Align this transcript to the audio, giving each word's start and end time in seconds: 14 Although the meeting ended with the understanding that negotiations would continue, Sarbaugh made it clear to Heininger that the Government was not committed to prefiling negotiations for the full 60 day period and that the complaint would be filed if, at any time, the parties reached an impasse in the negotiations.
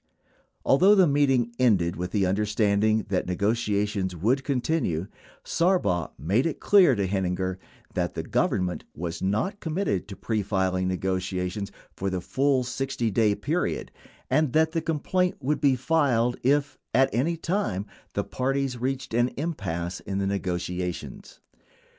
14 0.63 0.63
Although 0.65 0.95
the 0.95 1.05
meeting 1.05 1.53
ended 1.59 1.95
with 1.95 2.09
the 2.09 2.25
understanding 2.25 3.03
that 3.09 3.27
negotiations 3.27 4.15
would 4.15 4.43
continue, 4.43 5.05
Sarbaugh 5.43 6.09
made 6.17 6.47
it 6.47 6.59
clear 6.59 6.95
to 6.95 7.07
Heininger 7.07 7.57
that 7.93 8.15
the 8.15 8.23
Government 8.23 8.83
was 8.95 9.21
not 9.21 9.59
committed 9.59 10.07
to 10.07 10.15
prefiling 10.15 10.87
negotiations 10.87 11.71
for 11.95 12.09
the 12.09 12.19
full 12.19 12.63
60 12.63 13.11
day 13.11 13.35
period 13.35 13.91
and 14.27 14.53
that 14.53 14.71
the 14.71 14.81
complaint 14.81 15.35
would 15.39 15.61
be 15.61 15.75
filed 15.75 16.35
if, 16.41 16.79
at 16.95 17.13
any 17.13 17.37
time, 17.37 17.85
the 18.15 18.23
parties 18.23 18.79
reached 18.79 19.13
an 19.13 19.27
impasse 19.37 19.99
in 19.99 20.17
the 20.17 20.25
negotiations. 20.25 21.41